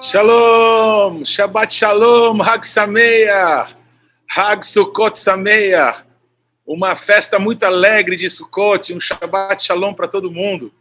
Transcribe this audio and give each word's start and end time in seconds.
Shalom, 0.00 1.24
Shabbat 1.24 1.72
Shalom, 1.72 2.40
Hag 2.40 2.64
Sameach, 2.64 3.76
Hag 4.26 4.64
Sukkot 4.64 5.18
Sameach. 5.18 6.04
Uma 6.66 6.94
festa 6.94 7.38
muito 7.38 7.64
alegre 7.64 8.16
de 8.16 8.30
Sukkot, 8.30 8.94
um 8.94 9.00
Shabbat 9.00 9.62
Shalom 9.62 9.92
para 9.92 10.08
todo 10.08 10.30
mundo. 10.30 10.72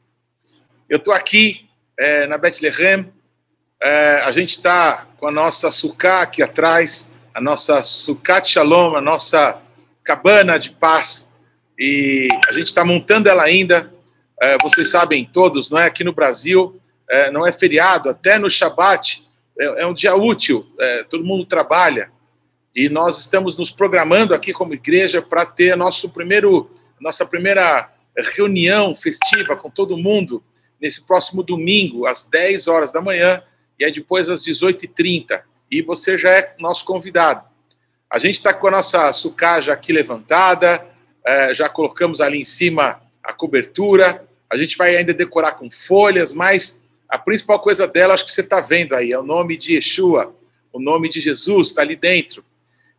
Eu 0.88 0.98
estou 0.98 1.14
aqui 1.14 1.68
é, 1.98 2.28
na 2.28 2.38
Bethlehem, 2.38 3.12
é, 3.82 4.22
a 4.24 4.32
gente 4.32 4.52
está 4.52 5.08
com 5.18 5.28
a 5.28 5.32
nossa 5.32 5.72
Sukkah 5.72 6.22
aqui 6.22 6.42
atrás, 6.42 7.12
a 7.34 7.42
nossa 7.42 7.82
Sukkot 7.84 8.48
Shalom, 8.48 8.96
a 8.96 9.02
nossa 9.02 9.62
cabana 10.04 10.58
de 10.58 10.72
paz, 10.72 11.32
e 11.78 12.28
a 12.48 12.54
gente 12.54 12.68
está 12.68 12.86
montando 12.86 13.30
ela 13.30 13.44
ainda. 13.44 13.92
É, 14.42 14.58
vocês 14.62 14.90
sabem 14.90 15.26
todos, 15.26 15.70
não 15.70 15.80
é? 15.80 15.86
Aqui 15.86 16.04
no 16.04 16.14
Brasil, 16.14 16.80
é, 17.10 17.32
não 17.32 17.46
é 17.46 17.52
feriado, 17.52 18.10
até 18.10 18.38
no 18.38 18.50
Shabat 18.50 19.28
é, 19.60 19.82
é 19.82 19.88
um 19.88 19.94
dia 19.94 20.16
útil, 20.16 20.66
é, 20.80 21.04
todo 21.04 21.24
mundo 21.24 21.46
trabalha 21.46 22.12
e 22.76 22.88
nós 22.88 23.20
estamos 23.20 23.58
nos 23.58 23.72
programando 23.72 24.34
aqui 24.34 24.54
como 24.54 24.74
igreja 24.74 25.22
para 25.22 25.46
ter 25.46 25.76
nosso 25.76 26.10
primeiro, 26.10 26.70
nossa 27.00 27.26
primeira 27.26 27.92
reunião 28.36 28.96
festiva 28.96 29.56
com 29.56 29.70
todo 29.70 29.98
mundo 29.98 30.44
nesse 30.80 31.06
próximo 31.06 31.44
domingo, 31.44 32.06
às 32.06 32.24
10 32.24 32.68
horas 32.68 32.92
da 32.92 33.02
manhã, 33.02 33.44
e 33.78 33.84
aí 33.84 33.92
depois 33.92 34.30
às 34.30 34.46
18h30. 34.46 35.42
E 35.70 35.82
você 35.82 36.18
já 36.18 36.30
é 36.30 36.56
nosso 36.58 36.86
convidado. 36.86 37.44
A 38.10 38.18
gente 38.18 38.36
está 38.36 38.54
com 38.54 38.68
a 38.68 38.72
nossa 38.72 39.12
sucaja 39.14 39.74
aqui 39.74 39.92
levantada, 39.92 40.86
é, 41.26 41.54
já 41.54 41.68
colocamos 41.68 42.22
ali 42.22 42.40
em 42.40 42.46
cima 42.46 43.02
a 43.24 43.34
cobertura, 43.34 44.26
a 44.50 44.58
gente 44.58 44.78
vai 44.78 44.96
ainda 44.96 45.14
decorar 45.14 45.54
com 45.54 45.70
folhas, 45.70 46.34
mas 46.34 46.84
a 47.10 47.18
principal 47.18 47.60
coisa 47.60 47.88
dela, 47.88 48.14
acho 48.14 48.24
que 48.24 48.32
você 48.32 48.42
está 48.42 48.62
vendo 48.62 48.96
aí, 48.96 49.12
é 49.12 49.18
o 49.18 49.24
nome 49.24 49.58
de 49.58 49.74
Yeshua, 49.74 50.36
o 50.72 50.80
nome 50.80 51.10
de 51.10 51.20
Jesus 51.20 51.70
está 51.70 51.82
ali 51.82 51.96
dentro. 51.96 52.46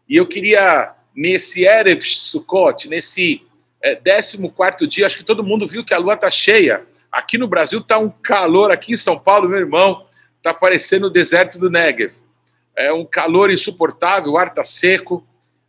E 0.09 0.17
eu 0.17 0.27
queria, 0.27 0.93
nesse 1.15 1.65
Erev 1.65 2.01
Sukkot, 2.03 2.89
nesse 2.89 3.47
é, 3.81 3.95
14 3.95 4.87
dia, 4.89 5.07
acho 5.07 5.17
que 5.17 5.25
todo 5.25 5.45
mundo 5.45 5.65
viu 5.65 5.85
que 5.85 5.95
a 5.95 5.99
lua 5.99 6.15
está 6.15 6.29
cheia. 6.29 6.85
Aqui 7.13 7.39
no 7.39 7.47
Brasil 7.47 7.79
está 7.79 7.99
um 7.99 8.11
calor, 8.11 8.73
aqui 8.73 8.95
em 8.95 8.97
São 8.97 9.17
Paulo, 9.17 9.49
meu 9.49 9.61
irmão, 9.61 10.05
está 10.39 10.53
parecendo 10.53 11.07
o 11.07 11.11
deserto 11.11 11.57
do 11.61 11.71
Negev. 11.71 12.15
É 12.77 12.93
um 12.93 13.05
calor 13.05 13.49
insuportável, 13.49 14.33
o 14.33 14.39
ar 14.39 14.49
está 14.49 14.65
seco, 14.65 15.25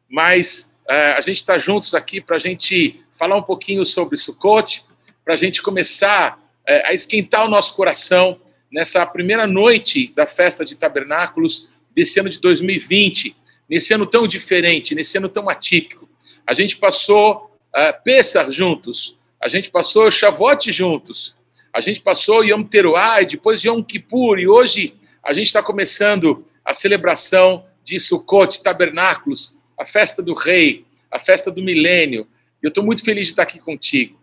mas 0.10 0.74
é, 0.90 1.12
a 1.12 1.22
gente 1.22 1.38
está 1.38 1.60
juntos 1.60 1.94
aqui 1.94 2.20
para 2.20 2.38
a 2.38 2.40
gente 2.40 3.04
falar 3.12 3.36
um 3.36 3.44
pouquinho 3.44 3.86
sobre 3.86 4.18
Sukkot, 4.18 4.84
para 5.24 5.36
a 5.36 5.38
gente 5.38 5.62
começar 5.62 6.42
é, 6.72 6.88
a 6.88 6.94
esquentar 6.94 7.46
o 7.46 7.50
nosso 7.50 7.76
coração 7.76 8.40
nessa 8.72 9.06
primeira 9.06 9.46
noite 9.46 10.14
da 10.16 10.26
festa 10.26 10.64
de 10.64 10.78
tabernáculos 10.78 11.68
desse 11.94 12.18
ano 12.18 12.30
de 12.30 12.40
2020, 12.40 13.36
nesse 13.70 13.94
ano 13.94 14.06
tão 14.06 14.26
diferente, 14.26 14.96
nesse 14.96 15.18
ano 15.18 15.28
tão 15.28 15.50
atípico. 15.50 16.08
A 16.48 16.54
gente 16.54 16.78
passou 16.78 17.52
uh, 17.76 18.04
Pessah 18.06 18.50
juntos, 18.50 19.18
a 19.44 19.50
gente 19.50 19.70
passou 19.70 20.10
Shavuot 20.10 20.72
juntos, 20.72 21.36
a 21.74 21.82
gente 21.82 22.00
passou 22.00 22.42
Yom 22.42 22.64
Teruah, 22.64 23.22
depois 23.24 23.66
Yom 23.66 23.84
Kippur, 23.84 24.40
e 24.40 24.48
hoje 24.48 24.94
a 25.22 25.34
gente 25.34 25.48
está 25.48 25.62
começando 25.62 26.46
a 26.64 26.74
celebração 26.74 27.66
de 27.84 28.00
Sukkot, 28.00 28.64
tabernáculos, 28.64 29.58
a 29.78 29.84
festa 29.84 30.22
do 30.22 30.34
rei, 30.34 30.86
a 31.12 31.20
festa 31.20 31.52
do 31.52 31.62
milênio. 31.62 32.26
Eu 32.64 32.70
estou 32.70 32.82
muito 32.82 33.04
feliz 33.04 33.26
de 33.26 33.34
estar 33.34 33.44
aqui 33.44 33.60
contigo. 33.60 34.21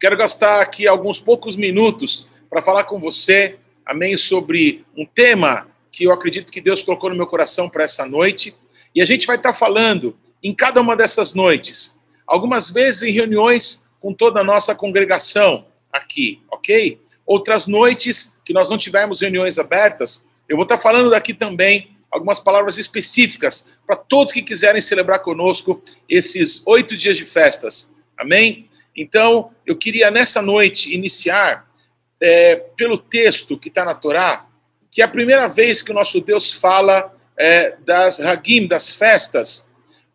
Quero 0.00 0.16
gastar 0.16 0.62
aqui 0.62 0.88
alguns 0.88 1.20
poucos 1.20 1.56
minutos 1.56 2.26
para 2.48 2.62
falar 2.62 2.84
com 2.84 2.98
você, 2.98 3.58
amém, 3.84 4.16
sobre 4.16 4.82
um 4.96 5.04
tema 5.04 5.68
que 5.92 6.04
eu 6.04 6.10
acredito 6.10 6.50
que 6.50 6.58
Deus 6.58 6.82
colocou 6.82 7.10
no 7.10 7.16
meu 7.16 7.26
coração 7.26 7.68
para 7.68 7.84
essa 7.84 8.06
noite. 8.06 8.56
E 8.94 9.02
a 9.02 9.04
gente 9.04 9.26
vai 9.26 9.36
estar 9.36 9.52
falando 9.52 10.16
em 10.42 10.54
cada 10.54 10.80
uma 10.80 10.96
dessas 10.96 11.34
noites, 11.34 12.00
algumas 12.26 12.70
vezes 12.70 13.02
em 13.02 13.12
reuniões 13.12 13.86
com 14.00 14.14
toda 14.14 14.40
a 14.40 14.44
nossa 14.44 14.74
congregação 14.74 15.66
aqui, 15.92 16.40
ok? 16.50 16.98
Outras 17.26 17.66
noites 17.66 18.40
que 18.42 18.54
nós 18.54 18.70
não 18.70 18.78
tivermos 18.78 19.20
reuniões 19.20 19.58
abertas, 19.58 20.26
eu 20.48 20.56
vou 20.56 20.62
estar 20.62 20.78
falando 20.78 21.10
daqui 21.10 21.34
também 21.34 21.94
algumas 22.10 22.40
palavras 22.40 22.78
específicas 22.78 23.68
para 23.86 23.96
todos 23.96 24.32
que 24.32 24.40
quiserem 24.40 24.80
celebrar 24.80 25.18
conosco 25.18 25.82
esses 26.08 26.66
oito 26.66 26.96
dias 26.96 27.18
de 27.18 27.26
festas. 27.26 27.92
Amém? 28.16 28.69
Então, 28.96 29.52
eu 29.66 29.76
queria 29.76 30.10
nessa 30.10 30.42
noite 30.42 30.94
iniciar 30.94 31.68
é, 32.20 32.56
pelo 32.76 32.98
texto 32.98 33.58
que 33.58 33.68
está 33.68 33.84
na 33.84 33.94
Torá, 33.94 34.46
que 34.90 35.00
é 35.00 35.04
a 35.04 35.08
primeira 35.08 35.48
vez 35.48 35.82
que 35.82 35.90
o 35.90 35.94
nosso 35.94 36.20
Deus 36.20 36.52
fala 36.52 37.14
é, 37.36 37.76
das 37.84 38.20
Hagim, 38.20 38.66
das 38.66 38.90
festas, 38.90 39.66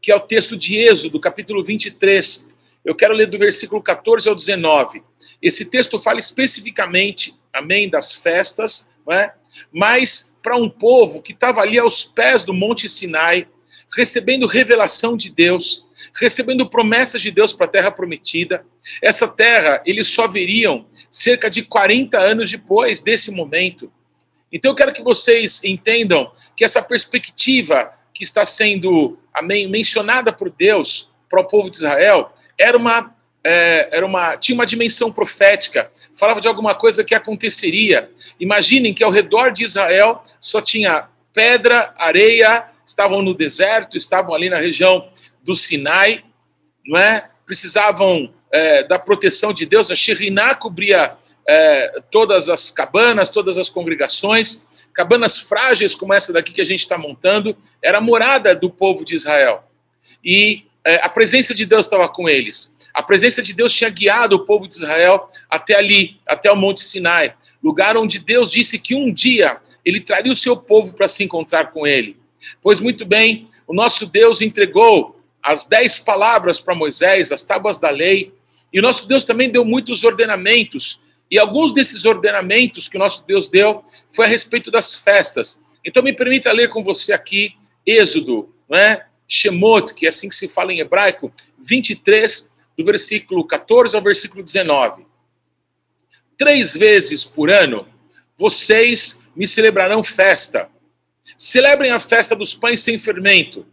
que 0.02 0.12
é 0.12 0.16
o 0.16 0.20
texto 0.20 0.56
de 0.56 0.78
Êxodo, 0.78 1.20
capítulo 1.20 1.64
23. 1.64 2.54
Eu 2.84 2.94
quero 2.94 3.14
ler 3.14 3.28
do 3.28 3.40
versículo 3.40 3.82
14 3.82 4.30
ao 4.30 4.36
19. 4.36 5.02
Esse 5.42 5.66
texto 5.66 6.00
fala 6.00 6.20
especificamente, 6.20 7.34
amém, 7.52 7.90
das 7.90 8.12
festas, 8.12 8.90
não 9.06 9.14
é? 9.14 9.34
mas 9.72 10.38
para 10.44 10.58
um 10.58 10.70
povo 10.70 11.22
que 11.22 11.32
estava 11.32 11.62
ali 11.62 11.80
aos 11.80 12.04
pés 12.04 12.44
do 12.44 12.54
Monte 12.54 12.88
Sinai, 12.88 13.48
recebendo 13.96 14.46
revelação 14.46 15.16
de 15.16 15.32
Deus, 15.32 15.86
recebendo 16.20 16.70
promessas 16.70 17.22
de 17.22 17.32
Deus 17.32 17.52
para 17.52 17.66
a 17.66 17.70
terra 17.70 17.92
prometida. 17.92 18.66
Essa 19.02 19.28
terra, 19.28 19.82
eles 19.86 20.08
só 20.08 20.28
veriam 20.28 20.86
cerca 21.10 21.50
de 21.50 21.62
40 21.64 22.18
anos 22.18 22.50
depois 22.50 23.02
desse 23.02 23.32
momento. 23.32 23.92
Então 24.52 24.72
eu 24.72 24.76
quero 24.76 24.94
que 24.94 25.04
vocês 25.04 25.62
entendam 25.64 26.32
que 26.56 26.64
essa 26.64 26.82
perspectiva 26.82 27.92
que 28.14 28.24
está 28.24 28.46
sendo 28.46 29.20
amém, 29.34 29.68
mencionada 29.68 30.32
por 30.32 30.50
Deus 30.50 31.10
para 31.30 31.42
o 31.42 31.48
povo 31.48 31.70
de 31.70 31.76
Israel 31.78 32.32
era 32.58 32.78
uma, 32.78 33.14
é, 33.44 33.90
era 33.92 34.06
uma 34.06 34.38
tinha 34.38 34.56
uma 34.56 34.66
dimensão 34.66 35.12
profética, 35.12 35.92
falava 36.16 36.40
de 36.40 36.48
alguma 36.48 36.74
coisa 36.74 37.04
que 37.04 37.14
aconteceria. 37.14 38.10
Imaginem 38.40 38.94
que 38.94 39.04
ao 39.04 39.12
redor 39.12 39.52
de 39.52 39.66
Israel 39.66 40.24
só 40.40 40.62
tinha 40.62 41.10
pedra, 41.34 41.94
areia, 41.98 42.64
estavam 42.86 43.22
no 43.22 43.34
deserto, 43.34 43.98
estavam 43.98 44.34
ali 44.34 44.50
na 44.50 44.58
região 44.58 45.10
do 45.46 45.56
Sinai, 45.56 46.26
não 46.86 47.00
é? 47.00 47.30
Precisavam 47.46 48.34
é, 48.52 48.84
da 48.84 48.98
proteção 48.98 49.54
de 49.54 49.66
Deus. 49.66 49.92
A 49.92 49.96
Sheriná 49.96 50.56
cobria 50.56 51.16
é, 51.48 52.02
todas 52.12 52.50
as 52.50 52.72
cabanas, 52.72 53.30
todas 53.30 53.58
as 53.58 53.70
congregações. 53.70 54.66
Cabanas 54.94 55.38
frágeis 55.38 55.94
como 55.94 56.14
essa 56.14 56.34
daqui 56.34 56.52
que 56.52 56.62
a 56.62 56.66
gente 56.66 56.80
está 56.80 56.98
montando, 56.98 57.56
era 57.82 58.00
a 58.00 58.02
morada 58.02 58.56
do 58.56 58.70
povo 58.70 59.06
de 59.06 59.14
Israel. 59.14 59.64
E 60.24 60.66
é, 60.84 61.06
a 61.06 61.10
presença 61.10 61.54
de 61.54 61.66
Deus 61.66 61.86
estava 61.86 62.10
com 62.10 62.28
eles. 62.28 62.76
A 62.94 63.04
presença 63.04 63.44
de 63.44 63.54
Deus 63.54 63.74
tinha 63.74 63.90
guiado 63.90 64.36
o 64.36 64.46
povo 64.46 64.68
de 64.68 64.76
Israel 64.76 65.30
até 65.50 65.76
ali, 65.76 66.18
até 66.26 66.50
o 66.52 66.56
Monte 66.56 66.82
Sinai, 66.82 67.36
lugar 67.62 67.98
onde 67.98 68.20
Deus 68.20 68.50
disse 68.50 68.80
que 68.80 68.96
um 68.96 69.14
dia 69.14 69.60
ele 69.84 70.00
traria 70.00 70.32
o 70.32 70.36
seu 70.36 70.56
povo 70.56 70.94
para 70.94 71.08
se 71.08 71.24
encontrar 71.24 71.72
com 71.72 71.86
ele. 71.86 72.18
Pois 72.62 72.80
muito 72.80 73.06
bem, 73.06 73.50
o 73.68 73.74
nosso 73.74 74.06
Deus 74.06 74.42
entregou 74.42 75.20
as 75.46 75.68
dez 75.68 76.00
palavras 76.00 76.60
para 76.60 76.74
Moisés, 76.74 77.32
as 77.32 77.44
tábuas 77.44 77.78
da 77.78 77.92
lei, 77.92 78.34
e 78.74 78.80
o 78.80 78.82
nosso 78.82 79.08
Deus 79.08 79.24
também 79.24 79.48
deu 79.48 79.64
muitos 79.64 80.04
ordenamentos, 80.04 81.00
e 81.30 81.38
alguns 81.38 81.72
desses 81.72 82.04
ordenamentos 82.04 82.88
que 82.88 82.98
o 82.98 83.00
nosso 83.00 83.24
Deus 83.28 83.48
deu 83.48 83.84
foi 84.12 84.26
a 84.26 84.28
respeito 84.28 84.72
das 84.72 84.96
festas. 84.96 85.62
Então 85.86 86.02
me 86.02 86.14
permita 86.14 86.52
ler 86.52 86.70
com 86.70 86.84
você 86.84 87.14
aqui 87.14 87.56
Êxodo, 87.86 88.52
não 88.68 88.78
é? 88.78 89.06
Shemot, 89.28 89.94
que 89.94 90.08
é 90.08 90.10
assim 90.10 90.28
que 90.28 90.36
se 90.36 90.48
fala 90.48 90.74
em 90.74 90.80
hebraico, 90.80 91.32
23, 91.60 92.52
do 92.76 92.84
versículo 92.84 93.46
14 93.46 93.96
ao 93.96 94.02
versículo 94.02 94.44
19. 94.44 95.06
Três 96.36 96.74
vezes 96.74 97.24
por 97.24 97.52
ano 97.52 97.88
vocês 98.36 99.22
me 99.36 99.48
celebrarão 99.48 100.04
festa. 100.04 100.70
Celebrem 101.38 101.92
a 101.92 102.00
festa 102.00 102.36
dos 102.36 102.56
pães 102.56 102.80
sem 102.80 102.98
fermento 102.98 103.66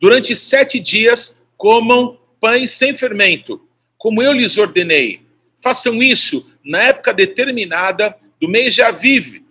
Durante 0.00 0.34
sete 0.34 0.80
dias 0.80 1.46
comam 1.58 2.18
pães 2.40 2.70
sem 2.70 2.96
fermento, 2.96 3.60
como 3.98 4.22
eu 4.22 4.32
lhes 4.32 4.56
ordenei. 4.56 5.20
Façam 5.62 6.02
isso 6.02 6.50
na 6.64 6.84
época 6.84 7.12
determinada 7.12 8.16
do 8.40 8.48
mês 8.48 8.74
de 8.74 8.80
Aviv, 8.80 9.42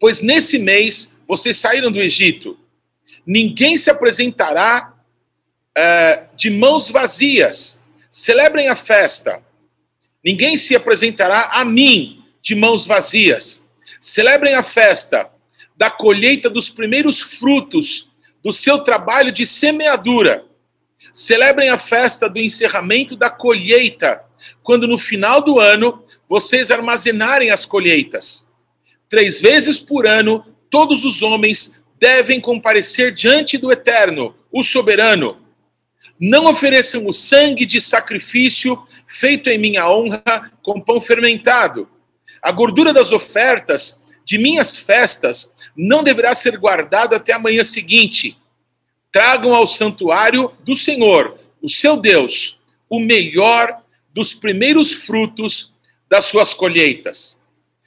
pois 0.00 0.22
nesse 0.22 0.58
mês 0.58 1.14
vocês 1.28 1.58
saíram 1.58 1.92
do 1.92 2.00
Egito. 2.00 2.58
Ninguém 3.26 3.76
se 3.76 3.90
apresentará 3.90 4.94
uh, 5.76 6.36
de 6.36 6.48
mãos 6.48 6.88
vazias. 6.88 7.78
Celebrem 8.10 8.68
a 8.68 8.76
festa. 8.76 9.42
Ninguém 10.24 10.56
se 10.56 10.74
apresentará 10.74 11.50
a 11.52 11.64
mim 11.64 12.24
de 12.40 12.54
mãos 12.54 12.86
vazias. 12.86 13.62
Celebrem 14.00 14.54
a 14.54 14.62
festa 14.62 15.30
da 15.76 15.90
colheita 15.90 16.48
dos 16.48 16.70
primeiros 16.70 17.20
frutos 17.20 18.08
do 18.42 18.52
seu 18.52 18.78
trabalho 18.80 19.30
de 19.30 19.46
semeadura. 19.46 20.44
Celebrem 21.12 21.68
a 21.68 21.78
festa 21.78 22.28
do 22.28 22.40
encerramento 22.40 23.16
da 23.16 23.30
colheita, 23.30 24.22
quando 24.62 24.86
no 24.86 24.98
final 24.98 25.40
do 25.40 25.60
ano 25.60 26.04
vocês 26.28 26.70
armazenarem 26.70 27.50
as 27.50 27.64
colheitas. 27.64 28.46
Três 29.08 29.40
vezes 29.40 29.78
por 29.78 30.06
ano, 30.06 30.44
todos 30.70 31.04
os 31.04 31.22
homens 31.22 31.76
devem 31.98 32.40
comparecer 32.40 33.12
diante 33.12 33.58
do 33.58 33.70
Eterno, 33.70 34.34
o 34.50 34.62
soberano. 34.62 35.38
Não 36.18 36.46
ofereçam 36.46 37.06
o 37.06 37.12
sangue 37.12 37.66
de 37.66 37.80
sacrifício 37.80 38.82
feito 39.06 39.50
em 39.50 39.58
minha 39.58 39.90
honra 39.90 40.50
com 40.62 40.80
pão 40.80 41.00
fermentado. 41.00 41.88
A 42.40 42.50
gordura 42.50 42.92
das 42.92 43.12
ofertas 43.12 44.02
de 44.24 44.38
minhas 44.38 44.76
festas 44.76 45.52
não 45.76 46.02
deverá 46.02 46.34
ser 46.34 46.56
guardada 46.58 47.16
até 47.16 47.32
a 47.32 47.38
manhã 47.38 47.64
seguinte. 47.64 48.36
Tragam 49.10 49.54
ao 49.54 49.66
santuário 49.66 50.52
do 50.64 50.74
Senhor, 50.74 51.38
o 51.60 51.68
seu 51.68 51.96
Deus, 51.96 52.58
o 52.88 52.98
melhor 52.98 53.82
dos 54.12 54.34
primeiros 54.34 54.92
frutos 54.92 55.72
das 56.08 56.26
suas 56.26 56.52
colheitas. 56.52 57.38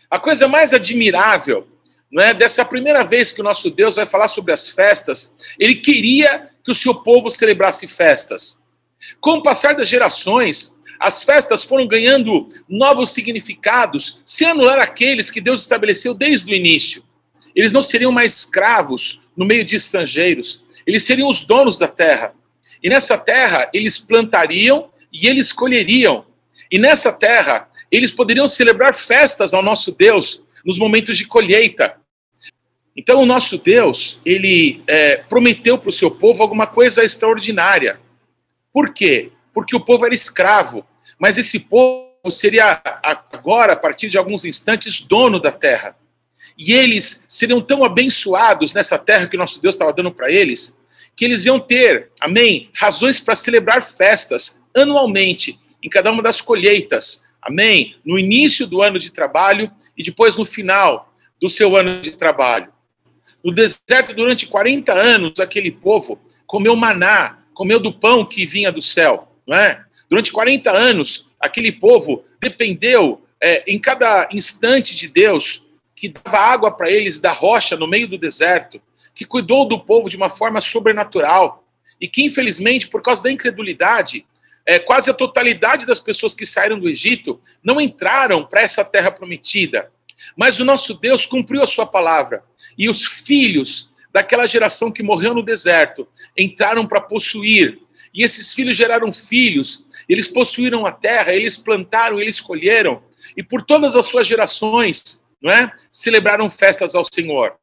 A 0.10 0.20
coisa 0.20 0.48
mais 0.48 0.74
admirável, 0.74 1.68
não 2.12 2.24
é, 2.24 2.34
dessa 2.34 2.64
primeira 2.64 3.04
vez 3.04 3.32
que 3.32 3.42
o 3.42 3.44
nosso 3.44 3.70
Deus 3.70 3.96
vai 3.96 4.08
falar 4.08 4.28
sobre 4.28 4.54
as 4.54 4.70
festas, 4.70 5.36
ele 5.60 5.76
queria 5.76 6.50
que 6.64 6.72
o 6.72 6.76
seu 6.76 6.96
povo 6.96 7.30
celebrasse 7.30 7.88
festas. 7.88 8.58
Com 9.20 9.32
o 9.34 9.44
passar 9.44 9.76
das 9.76 9.88
gerações, 9.88 10.76
as 11.00 11.24
festas 11.24 11.64
foram 11.64 11.88
ganhando 11.88 12.48
novos 12.68 13.12
significados, 13.12 14.22
sem 14.26 14.48
anular 14.48 14.80
aqueles 14.80 15.30
que 15.30 15.42
Deus 15.42 15.62
estabeleceu 15.62 16.14
desde 16.14 16.52
o 16.52 16.56
início. 16.56 17.04
Eles 17.56 17.72
não 17.72 17.82
seriam 17.82 18.12
mais 18.12 18.36
escravos 18.36 19.20
no 19.36 19.46
meio 19.46 19.64
de 19.64 19.76
estrangeiros, 19.76 20.64
eles 20.86 21.04
seriam 21.04 21.30
os 21.30 21.42
donos 21.42 21.78
da 21.78 21.88
terra. 21.88 22.34
E 22.84 22.90
nessa 22.90 23.18
terra 23.18 23.70
eles 23.74 23.98
plantariam 23.98 24.90
e 25.12 25.28
eles 25.28 25.52
colheriam. 25.52 26.26
E 26.72 26.78
nessa 26.78 27.12
terra 27.12 27.68
eles 27.92 28.12
poderiam 28.12 28.48
celebrar 28.48 28.94
festas 28.94 29.54
ao 29.54 29.64
nosso 29.64 29.92
Deus 29.92 30.44
nos 30.66 30.78
momentos 30.78 31.18
de 31.18 31.26
colheita. 31.26 31.98
Então 32.96 33.22
o 33.22 33.26
nosso 33.26 33.58
Deus, 33.58 34.20
ele 34.26 34.84
é, 34.88 35.18
prometeu 35.18 35.78
para 35.78 35.90
o 35.90 35.94
seu 35.94 36.10
povo 36.10 36.42
alguma 36.42 36.66
coisa 36.66 37.04
extraordinária. 37.04 38.00
Por 38.72 38.94
quê? 38.94 39.32
Porque 39.54 39.76
o 39.76 39.82
povo 39.82 40.06
era 40.06 40.14
escravo, 40.14 40.86
mas 41.20 41.38
esse 41.38 41.60
povo 41.60 42.06
seria 42.30 42.82
agora, 43.32 43.74
a 43.74 43.76
partir 43.76 44.10
de 44.10 44.18
alguns 44.18 44.46
instantes, 44.46 45.02
dono 45.02 45.40
da 45.40 45.52
terra. 45.52 45.96
E 46.58 46.74
eles 46.74 47.26
seriam 47.28 47.62
tão 47.62 47.84
abençoados 47.84 48.74
nessa 48.74 48.98
terra 48.98 49.28
que 49.28 49.38
nosso 49.38 49.62
Deus 49.62 49.76
estava 49.76 49.94
dando 49.94 50.12
para 50.12 50.32
eles, 50.32 50.78
que 51.16 51.26
eles 51.26 51.46
iam 51.46 51.60
ter, 51.60 52.12
amém, 52.20 52.70
razões 52.74 53.20
para 53.20 53.36
celebrar 53.36 53.86
festas 53.86 54.62
anualmente 54.76 55.60
em 55.82 55.90
cada 55.90 56.12
uma 56.12 56.22
das 56.22 56.42
colheitas, 56.42 57.26
amém, 57.42 57.96
no 58.04 58.18
início 58.18 58.66
do 58.66 58.82
ano 58.82 59.00
de 59.00 59.12
trabalho 59.12 59.72
e 59.98 60.04
depois 60.04 60.36
no 60.36 60.46
final 60.46 61.14
do 61.42 61.50
seu 61.50 61.76
ano 61.76 62.02
de 62.02 62.12
trabalho. 62.12 62.74
No 63.44 63.54
deserto, 63.54 64.14
durante 64.16 64.48
40 64.48 64.94
anos, 64.94 65.40
aquele 65.40 65.72
povo 65.72 66.20
comeu 66.48 66.76
maná, 66.76 67.40
comeu 67.54 67.80
do 67.80 67.94
pão 67.94 68.26
que 68.26 68.46
vinha 68.46 68.72
do 68.72 68.82
céu, 68.82 69.32
não 69.46 69.56
é? 69.56 69.84
Durante 70.10 70.32
40 70.32 70.72
anos, 70.72 71.28
aquele 71.40 71.72
povo 71.72 72.24
dependeu 72.40 73.24
é, 73.42 73.64
em 73.72 73.80
cada 73.80 74.28
instante 74.32 74.96
de 74.96 75.08
Deus, 75.08 75.64
que 76.10 76.22
dava 76.24 76.38
água 76.38 76.72
para 76.72 76.90
eles 76.90 77.20
da 77.20 77.32
rocha 77.32 77.76
no 77.76 77.88
meio 77.88 78.08
do 78.08 78.18
deserto, 78.18 78.82
que 79.14 79.26
cuidou 79.26 79.68
do 79.68 79.80
povo 79.80 80.10
de 80.10 80.18
uma 80.18 80.30
forma 80.30 80.60
sobrenatural 80.62 81.64
e 82.00 82.08
que, 82.08 82.24
infelizmente, 82.24 82.88
por 82.88 83.02
causa 83.02 83.24
da 83.24 83.32
incredulidade, 83.32 84.26
é, 84.66 84.80
quase 84.80 85.10
a 85.10 85.14
totalidade 85.14 85.86
das 85.86 86.00
pessoas 86.00 86.34
que 86.34 86.46
saíram 86.46 86.80
do 86.80 86.90
Egito 86.90 87.40
não 87.64 87.80
entraram 87.80 88.46
para 88.46 88.62
essa 88.62 88.84
terra 88.84 89.12
prometida. 89.12 89.90
Mas 90.36 90.60
o 90.60 90.66
nosso 90.66 90.94
Deus 90.94 91.26
cumpriu 91.26 91.62
a 91.62 91.68
sua 91.68 91.86
palavra 91.86 92.44
e 92.78 92.90
os 92.90 93.06
filhos 93.06 93.90
daquela 94.12 94.48
geração 94.48 94.92
que 94.92 95.04
morreu 95.04 95.34
no 95.34 95.44
deserto 95.44 96.08
entraram 96.38 96.88
para 96.88 97.02
possuir. 97.02 97.80
E 98.14 98.24
esses 98.24 98.54
filhos 98.54 98.78
geraram 98.78 99.12
filhos, 99.12 99.86
eles 100.08 100.28
possuíram 100.28 100.86
a 100.86 100.92
terra, 100.92 101.34
eles 101.34 101.58
plantaram, 101.58 102.20
eles 102.20 102.40
colheram, 102.40 103.04
e 103.36 103.44
por 103.44 103.62
todas 103.62 103.96
as 103.96 104.06
suas 104.06 104.26
gerações, 104.26 105.25
não 105.46 105.54
é? 105.54 105.72
Celebraram 105.92 106.50
festas 106.50 106.96
ao 106.96 107.06
Senhor. 107.06 107.54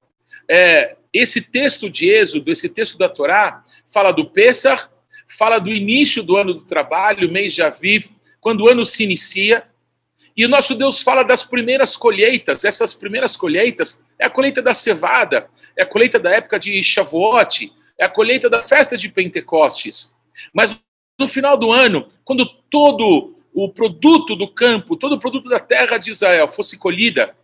É, 0.48 0.94
esse 1.12 1.40
texto 1.40 1.90
de 1.90 2.08
Êxodo, 2.08 2.52
esse 2.52 2.68
texto 2.68 2.96
da 2.96 3.08
Torá, 3.08 3.64
fala 3.92 4.12
do 4.12 4.30
Pêssar, 4.30 4.88
fala 5.36 5.58
do 5.58 5.68
início 5.68 6.22
do 6.22 6.36
ano 6.36 6.54
do 6.54 6.64
trabalho, 6.64 7.28
mês 7.28 7.52
de 7.52 7.60
Aviv, 7.60 8.06
quando 8.40 8.60
o 8.60 8.68
ano 8.68 8.86
se 8.86 9.02
inicia. 9.02 9.64
E 10.36 10.46
o 10.46 10.48
nosso 10.48 10.76
Deus 10.76 11.02
fala 11.02 11.24
das 11.24 11.42
primeiras 11.42 11.96
colheitas. 11.96 12.64
Essas 12.64 12.94
primeiras 12.94 13.36
colheitas 13.36 14.04
é 14.16 14.26
a 14.26 14.30
colheita 14.30 14.62
da 14.62 14.74
cevada, 14.74 15.48
é 15.76 15.82
a 15.82 15.86
colheita 15.86 16.20
da 16.20 16.30
época 16.30 16.60
de 16.60 16.80
Shavuot, 16.84 17.72
é 17.98 18.04
a 18.04 18.08
colheita 18.08 18.48
da 18.48 18.62
festa 18.62 18.96
de 18.96 19.08
Pentecostes. 19.08 20.14
Mas 20.54 20.76
no 21.18 21.28
final 21.28 21.56
do 21.56 21.72
ano, 21.72 22.06
quando 22.24 22.46
todo 22.70 23.34
o 23.52 23.68
produto 23.68 24.36
do 24.36 24.46
campo, 24.46 24.96
todo 24.96 25.16
o 25.16 25.18
produto 25.18 25.48
da 25.48 25.58
terra 25.58 25.98
de 25.98 26.12
Israel 26.12 26.46
fosse 26.46 26.78
colhida, 26.78 27.34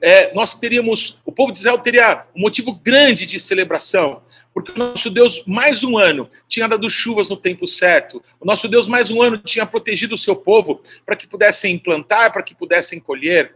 é, 0.00 0.32
nós 0.34 0.54
teríamos, 0.54 1.18
o 1.24 1.32
povo 1.32 1.52
de 1.52 1.58
Israel 1.58 1.78
teria 1.78 2.24
um 2.34 2.40
motivo 2.40 2.72
grande 2.72 3.26
de 3.26 3.38
celebração, 3.38 4.22
porque 4.52 4.72
o 4.72 4.78
nosso 4.78 5.10
Deus, 5.10 5.42
mais 5.46 5.84
um 5.84 5.98
ano, 5.98 6.28
tinha 6.48 6.68
dado 6.68 6.88
chuvas 6.88 7.30
no 7.30 7.36
tempo 7.36 7.66
certo, 7.66 8.20
o 8.40 8.44
nosso 8.44 8.68
Deus, 8.68 8.88
mais 8.88 9.10
um 9.10 9.22
ano, 9.22 9.38
tinha 9.38 9.66
protegido 9.66 10.14
o 10.14 10.18
seu 10.18 10.34
povo 10.34 10.80
para 11.04 11.16
que 11.16 11.26
pudessem 11.26 11.78
plantar, 11.78 12.32
para 12.32 12.42
que 12.42 12.54
pudessem 12.54 12.98
colher. 13.00 13.54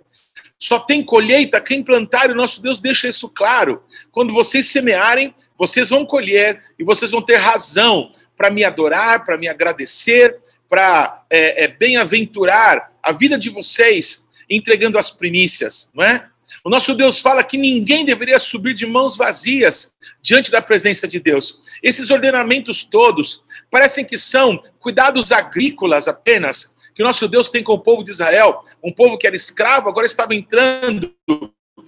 Só 0.59 0.79
tem 0.79 1.03
colheita 1.03 1.61
quem 1.61 1.83
plantar, 1.83 2.29
e 2.29 2.33
o 2.33 2.37
nosso 2.37 2.63
Deus 2.63 2.79
deixa 2.79 3.09
isso 3.09 3.29
claro. 3.29 3.83
Quando 4.13 4.33
vocês 4.33 4.67
semearem, 4.71 5.35
vocês 5.59 5.91
vão 5.91 6.07
colher 6.07 6.63
e 6.79 6.85
vocês 6.85 7.11
vão 7.11 7.21
ter 7.21 7.37
razão 7.37 8.13
para 8.37 8.51
me 8.51 8.65
adorar, 8.65 9.25
para 9.25 9.37
me 9.37 9.49
agradecer, 9.49 10.39
para 10.69 11.25
é, 11.29 11.65
é, 11.65 11.69
bem-aventurar 11.69 12.93
a 13.03 13.13
vida 13.13 13.39
de 13.39 13.51
vocês 13.51 14.27
entregando 14.57 14.99
as 14.99 15.11
primícias, 15.11 15.91
não 15.95 16.05
é? 16.05 16.29
O 16.65 16.71
nosso 16.71 16.95
Deus 16.95 17.19
fala 17.19 17.43
que 17.43 17.57
ninguém 17.57 18.05
deveria 18.05 18.39
subir 18.39 18.75
de 18.75 18.87
mãos 18.87 19.17
vazias 19.17 19.95
diante 20.21 20.51
da 20.51 20.63
presença 20.63 21.09
de 21.09 21.19
Deus. 21.19 21.63
Esses 21.83 22.11
ordenamentos 22.11 22.85
todos 22.85 23.43
parecem 23.71 24.05
que 24.05 24.19
são 24.19 24.63
cuidados 24.79 25.33
agrícolas 25.33 26.07
apenas, 26.07 26.77
que 26.95 27.03
o 27.03 27.07
nosso 27.07 27.27
Deus 27.27 27.49
tem 27.49 27.65
com 27.65 27.73
o 27.73 27.81
povo 27.81 28.05
de 28.05 28.11
Israel, 28.11 28.63
um 28.83 28.93
povo 28.93 29.17
que 29.17 29.27
era 29.27 29.35
escravo, 29.35 29.89
agora 29.89 30.07
estava 30.07 30.35
entrando 30.35 31.13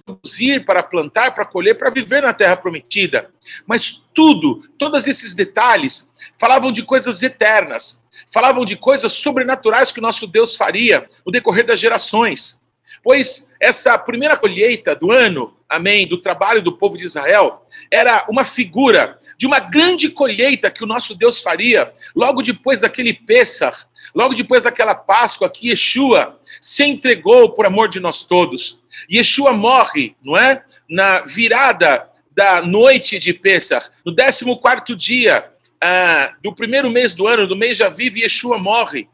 produzir, 0.05 0.65
para 0.65 0.83
plantar, 0.83 1.33
para 1.33 1.45
colher, 1.45 1.77
para 1.77 1.89
viver 1.89 2.21
na 2.21 2.33
terra 2.33 2.55
prometida. 2.55 3.29
Mas 3.65 4.03
tudo, 4.13 4.61
todos 4.77 5.07
esses 5.07 5.33
detalhes, 5.33 6.11
falavam 6.37 6.71
de 6.71 6.83
coisas 6.83 7.23
eternas, 7.23 8.03
falavam 8.35 8.65
de 8.65 8.75
coisas 8.75 9.13
sobrenaturais 9.13 9.93
que 9.93 9.99
o 9.99 10.01
nosso 10.01 10.27
Deus 10.27 10.57
faria 10.57 11.09
no 11.25 11.31
decorrer 11.31 11.65
das 11.65 11.79
gerações. 11.79 12.61
Pois 13.01 13.55
essa 13.61 13.97
primeira 13.97 14.35
colheita 14.35 14.93
do 14.93 15.09
ano, 15.09 15.55
amém, 15.69 16.05
do 16.05 16.17
trabalho 16.17 16.61
do 16.61 16.73
povo 16.73 16.97
de 16.97 17.05
Israel, 17.05 17.65
era 17.89 18.25
uma 18.29 18.43
figura 18.43 19.17
de 19.37 19.47
uma 19.47 19.59
grande 19.59 20.09
colheita 20.09 20.69
que 20.69 20.83
o 20.83 20.85
nosso 20.85 21.15
Deus 21.15 21.39
faria 21.39 21.93
logo 22.13 22.41
depois 22.41 22.81
daquele 22.81 23.13
Pêssar, 23.13 23.87
logo 24.13 24.33
depois 24.33 24.63
daquela 24.63 24.95
Páscoa 24.95 25.49
que 25.49 25.69
Yeshua 25.69 26.37
se 26.59 26.83
entregou 26.83 27.53
por 27.53 27.65
amor 27.65 27.87
de 27.87 28.01
nós 28.01 28.21
todos. 28.21 28.81
Yeshua 29.09 29.53
morre, 29.53 30.13
não 30.21 30.35
é? 30.35 30.61
Na 30.89 31.21
virada 31.21 32.05
da 32.31 32.61
noite 32.61 33.17
de 33.17 33.33
Pêssar, 33.33 33.89
no 34.05 34.13
14 34.13 34.93
dia 34.93 35.54
ah, 35.81 36.33
do 36.41 36.53
primeiro 36.53 36.89
mês 36.89 37.13
do 37.13 37.27
ano, 37.27 37.47
do 37.47 37.55
mês 37.55 37.77
de 37.77 37.83
Aviv, 37.83 38.17
Yeshua 38.17 38.57
morre. 38.57 39.07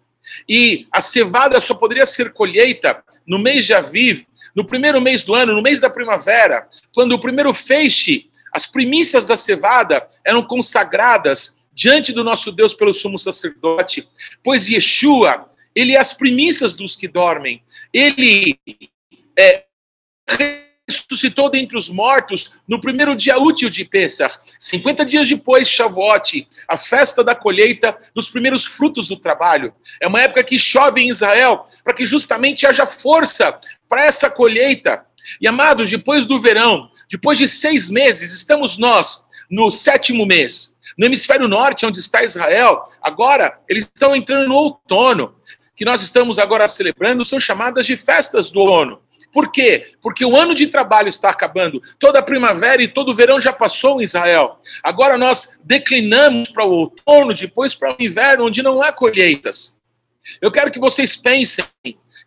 E 0.47 0.87
a 0.91 1.01
cevada 1.01 1.59
só 1.59 1.73
poderia 1.73 2.05
ser 2.05 2.31
colheita 2.33 3.03
no 3.25 3.39
mês 3.39 3.65
de 3.65 3.73
Aviv, 3.73 4.25
no 4.55 4.65
primeiro 4.65 4.99
mês 5.01 5.23
do 5.23 5.33
ano, 5.33 5.53
no 5.53 5.61
mês 5.61 5.79
da 5.79 5.89
primavera, 5.89 6.67
quando 6.93 7.13
o 7.13 7.19
primeiro 7.19 7.53
feixe, 7.53 8.29
as 8.53 8.65
primícias 8.65 9.25
da 9.25 9.37
cevada 9.37 10.07
eram 10.25 10.43
consagradas 10.43 11.57
diante 11.73 12.11
do 12.11 12.23
nosso 12.23 12.51
Deus 12.51 12.73
pelo 12.73 12.93
sumo 12.93 13.17
sacerdote, 13.17 14.07
pois 14.43 14.67
Yeshua, 14.67 15.49
ele 15.73 15.95
é 15.95 15.99
as 15.99 16.13
primícias 16.13 16.73
dos 16.73 16.95
que 16.95 17.07
dormem. 17.07 17.63
Ele 17.93 18.59
é 19.37 19.65
ressuscitou 20.93 21.49
dentre 21.49 21.77
os 21.77 21.89
mortos 21.89 22.51
no 22.67 22.79
primeiro 22.79 23.15
dia 23.15 23.37
útil 23.37 23.69
de 23.69 23.85
Pêssar. 23.85 24.31
50 24.59 25.05
dias 25.05 25.27
depois, 25.27 25.69
Shavuot, 25.69 26.47
a 26.67 26.77
festa 26.77 27.23
da 27.23 27.35
colheita 27.35 27.97
dos 28.13 28.29
primeiros 28.29 28.65
frutos 28.65 29.07
do 29.07 29.17
trabalho. 29.17 29.73
É 29.99 30.07
uma 30.07 30.21
época 30.21 30.43
que 30.43 30.57
chove 30.57 31.01
em 31.01 31.09
Israel 31.09 31.65
para 31.83 31.93
que 31.93 32.05
justamente 32.05 32.65
haja 32.65 32.85
força 32.85 33.59
para 33.87 34.05
essa 34.05 34.29
colheita. 34.29 35.05
E 35.39 35.47
amados, 35.47 35.89
depois 35.89 36.25
do 36.25 36.39
verão, 36.39 36.89
depois 37.09 37.37
de 37.37 37.47
seis 37.47 37.89
meses, 37.89 38.33
estamos 38.33 38.77
nós 38.77 39.23
no 39.49 39.69
sétimo 39.69 40.25
mês. 40.25 40.75
No 40.97 41.05
hemisfério 41.05 41.47
norte, 41.47 41.85
onde 41.85 41.99
está 41.99 42.23
Israel, 42.23 42.83
agora 43.01 43.59
eles 43.67 43.83
estão 43.83 44.15
entrando 44.15 44.47
no 44.47 44.55
outono, 44.55 45.35
que 45.75 45.85
nós 45.85 46.01
estamos 46.01 46.37
agora 46.37 46.67
celebrando, 46.67 47.25
são 47.25 47.39
chamadas 47.39 47.85
de 47.85 47.97
festas 47.97 48.51
do 48.51 48.59
outono 48.59 49.01
Por 49.31 49.51
quê? 49.51 49.93
Porque 50.01 50.25
o 50.25 50.35
ano 50.35 50.53
de 50.53 50.67
trabalho 50.67 51.07
está 51.07 51.29
acabando. 51.29 51.81
Toda 51.99 52.19
a 52.19 52.23
primavera 52.23 52.81
e 52.83 52.87
todo 52.87 53.11
o 53.11 53.15
verão 53.15 53.39
já 53.39 53.53
passou 53.53 53.99
em 53.99 54.03
Israel. 54.03 54.57
Agora 54.83 55.17
nós 55.17 55.59
declinamos 55.63 56.49
para 56.49 56.65
o 56.65 56.71
outono, 56.71 57.33
depois 57.33 57.73
para 57.73 57.93
o 57.93 58.03
inverno, 58.03 58.45
onde 58.45 58.61
não 58.61 58.81
há 58.81 58.91
colheitas. 58.91 59.79
Eu 60.41 60.51
quero 60.51 60.71
que 60.71 60.79
vocês 60.79 61.15
pensem 61.15 61.65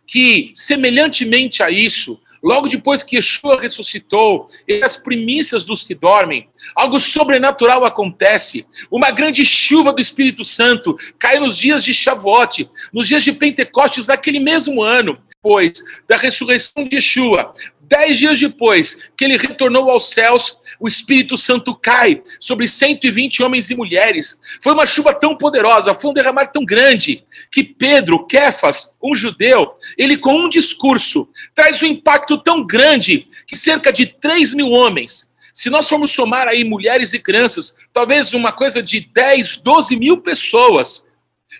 que, 0.07 0.51
semelhantemente 0.53 1.63
a 1.63 1.69
isso, 1.69 2.19
logo 2.43 2.67
depois 2.67 3.01
que 3.01 3.15
Yeshua 3.15 3.59
ressuscitou, 3.59 4.47
e 4.67 4.83
as 4.83 4.95
primícias 4.95 5.65
dos 5.65 5.83
que 5.83 5.95
dormem, 5.95 6.47
algo 6.75 6.99
sobrenatural 6.99 7.83
acontece. 7.83 8.67
Uma 8.91 9.09
grande 9.09 9.43
chuva 9.43 9.91
do 9.91 10.01
Espírito 10.01 10.43
Santo 10.43 10.95
cai 11.17 11.39
nos 11.39 11.57
dias 11.57 11.83
de 11.83 11.93
Shavuot, 11.93 12.69
nos 12.93 13.07
dias 13.07 13.23
de 13.23 13.31
Pentecostes 13.31 14.05
daquele 14.05 14.39
mesmo 14.39 14.83
ano, 14.83 15.17
pois 15.45 15.83
da 16.07 16.17
ressurreição 16.17 16.87
de 16.87 16.95
Yeshua. 16.95 17.53
Dez 17.79 18.17
dias 18.17 18.39
depois 18.39 19.11
que 19.15 19.25
ele 19.25 19.37
retornou 19.37 19.91
aos 19.91 20.09
céus, 20.09 20.57
o 20.79 20.87
Espírito 20.87 21.37
Santo 21.37 21.75
cai 21.75 22.19
sobre 22.39 22.67
120 22.67 23.43
homens 23.43 23.69
e 23.69 23.75
mulheres. 23.75 24.41
Foi 24.59 24.73
uma 24.73 24.87
chuva 24.87 25.13
tão 25.13 25.37
poderosa, 25.37 25.93
foi 25.93 26.09
um 26.09 26.15
derramar 26.15 26.47
tão 26.47 26.65
grande, 26.65 27.23
que 27.51 27.63
Pedro, 27.63 28.25
Kefas, 28.25 28.97
um 28.99 29.13
judeu, 29.13 29.75
ele 29.95 30.17
com 30.17 30.35
um 30.35 30.49
discurso, 30.49 31.29
traz 31.53 31.83
um 31.83 31.85
impacto 31.85 32.39
tão 32.39 32.65
grande 32.65 33.27
que 33.45 33.55
cerca 33.55 33.93
de 33.93 34.07
3 34.07 34.55
mil 34.55 34.71
homens, 34.71 35.31
se 35.53 35.69
nós 35.69 35.87
formos 35.87 36.09
somar 36.09 36.47
aí 36.47 36.63
mulheres 36.63 37.13
e 37.13 37.19
crianças, 37.19 37.77
talvez 37.93 38.33
uma 38.33 38.51
coisa 38.51 38.81
de 38.81 38.99
10, 39.13 39.57
12 39.57 39.95
mil 39.95 40.17
pessoas 40.17 41.07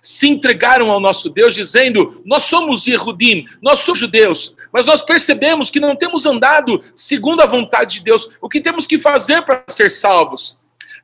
se 0.06 0.28
entregaram 0.28 0.92
ao 0.92 1.00
nosso 1.00 1.32
Deus, 1.32 1.56
dizendo: 1.56 2.22
Nós 2.24 2.44
somos 2.44 2.86
Yehudim, 2.86 3.48
nós 3.60 3.80
somos 3.80 4.00
judeus, 4.00 4.56
mas 4.72 4.86
nós 4.86 5.02
percebemos 5.02 5.72
que 5.72 5.80
não 5.80 5.96
temos 5.96 6.28
andado 6.28 6.80
segundo 6.94 7.42
a 7.42 7.48
vontade 7.48 7.96
de 7.96 8.04
Deus. 8.04 8.30
O 8.40 8.48
que 8.48 8.62
temos 8.62 8.86
que 8.86 9.00
fazer 9.00 9.42
para 9.42 9.64
ser 9.68 9.90
salvos? 9.90 10.60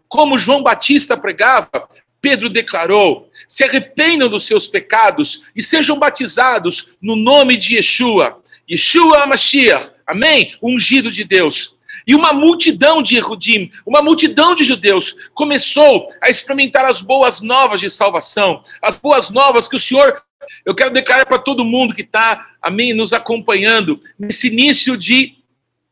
Como 0.08 0.38
João 0.38 0.62
Batista 0.62 1.18
pregava, 1.18 1.90
Pedro 2.22 2.48
declarou: 2.48 3.28
Se 3.48 3.64
arrependam 3.64 4.30
dos 4.30 4.46
seus 4.46 4.68
pecados 4.68 5.46
e 5.56 5.64
sejam 5.64 5.98
batizados 5.98 6.90
no 7.02 7.16
nome 7.16 7.58
de 7.58 7.78
Yeshua. 7.78 8.40
Yeshua 8.70 9.26
Mashiach, 9.26 9.90
amém? 10.06 10.56
Ungido 10.62 11.10
de 11.10 11.24
Deus. 11.24 11.76
E 12.06 12.16
uma 12.16 12.34
multidão 12.34 13.02
de 13.02 13.18
Erudim, 13.18 13.72
uma 13.86 14.02
multidão 14.02 14.56
de 14.56 14.64
judeus, 14.64 15.16
começou 15.34 16.08
a 16.22 16.30
experimentar 16.30 16.86
as 16.86 17.02
boas 17.02 17.42
novas 17.42 17.80
de 17.80 17.90
salvação, 17.90 18.64
as 18.82 18.96
boas 18.96 19.30
novas 19.30 19.68
que 19.68 19.76
o 19.76 19.80
Senhor. 19.80 20.22
Eu 20.66 20.76
quero 20.76 20.92
declarar 20.92 21.26
para 21.26 21.40
todo 21.40 21.66
mundo 21.66 21.94
que 21.94 22.02
está, 22.02 22.48
amém, 22.62 22.94
nos 22.94 23.14
acompanhando, 23.14 24.00
nesse 24.18 24.48
início 24.48 24.98
de 24.98 25.41